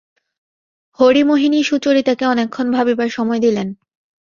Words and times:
হরিমোহিনী 0.99 1.59
সুচরিতাকে 1.63 2.23
অনেকক্ষণ 2.25 2.67
ভাবিবার 2.71 3.09
সময় 3.09 3.39
দিলেন। 3.39 3.67